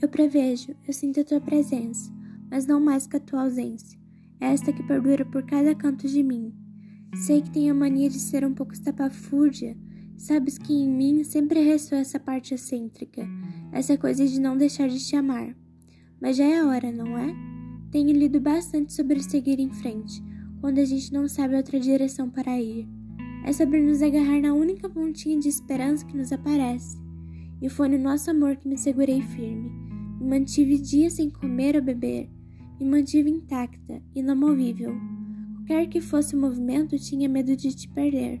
[0.00, 2.12] Eu prevejo, eu sinto a tua presença,
[2.50, 3.98] mas não mais que a tua ausência,
[4.38, 6.52] esta que perdura por cada canto de mim.
[7.14, 9.74] Sei que tenho a mania de ser um pouco estapafúrdia,
[10.18, 13.26] sabes que em mim sempre ressoa essa parte excêntrica,
[13.72, 15.56] essa coisa de não deixar de te amar.
[16.20, 17.34] Mas já é hora, não é?
[17.90, 20.22] Tenho lido bastante sobre seguir em frente,
[20.60, 22.86] quando a gente não sabe outra direção para ir.
[23.46, 26.98] É sobre nos agarrar na única pontinha de esperança que nos aparece.
[27.62, 29.85] E foi no nosso amor que me segurei firme.
[30.20, 32.28] Me mantive dias sem comer ou beber.
[32.80, 34.94] Me mantive intacta, inamovível.
[35.56, 38.40] Qualquer que fosse o movimento, tinha medo de te perder.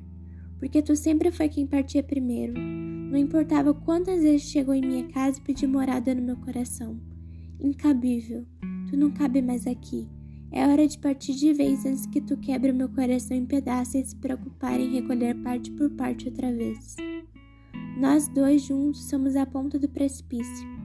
[0.58, 2.54] Porque tu sempre foi quem partia primeiro.
[2.54, 7.00] Não importava quantas vezes chegou em minha casa e pediu morada no meu coração.
[7.60, 8.46] Incabível.
[8.88, 10.08] Tu não cabe mais aqui.
[10.50, 13.94] É hora de partir de vez antes que tu quebre o meu coração em pedaços
[13.94, 16.96] e se preocupar em recolher parte por parte outra vez.
[17.98, 20.75] Nós dois juntos somos a ponta do precipício.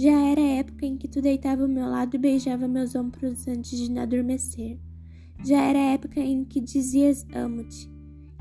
[0.00, 3.46] Já era a época em que tu deitava ao meu lado e beijava meus ombros
[3.46, 4.78] antes de adormecer.
[5.44, 7.86] Já era a época em que dizias amo-te.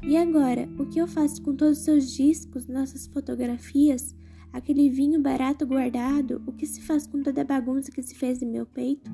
[0.01, 4.15] E agora, o que eu faço com todos os seus discos, nossas fotografias,
[4.53, 8.41] aquele vinho barato guardado, o que se faz com toda a bagunça que se fez
[8.41, 9.11] em meu peito?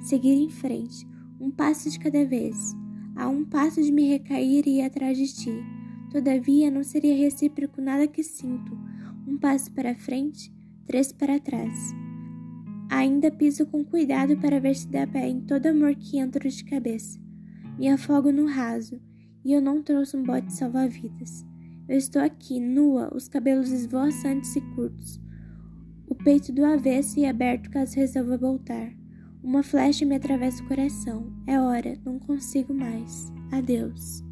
[0.00, 1.06] seguir em frente,
[1.38, 2.74] um passo de cada vez.
[3.14, 5.52] A um passo de me recair e ir atrás de ti.
[6.10, 8.74] Todavia, não seria recíproco nada que sinto.
[9.28, 10.50] Um passo para frente,
[10.86, 11.94] três para trás.
[12.90, 16.64] Ainda piso com cuidado para ver se dá pé em todo amor que entro de
[16.64, 17.18] cabeça.
[17.78, 19.00] Me afogo no raso,
[19.44, 21.44] e eu não trouxe um bote salva-vidas.
[21.88, 25.20] Eu estou aqui, nua, os cabelos esvoaçantes e curtos,
[26.06, 28.92] o peito do avesso e aberto caso resolva voltar.
[29.42, 31.32] Uma flecha me atravessa o coração.
[31.46, 33.32] É hora, não consigo mais.
[33.50, 34.24] Adeus.